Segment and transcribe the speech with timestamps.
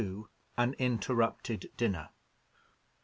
[0.57, 2.09] AN INTERRUPTED DINNER.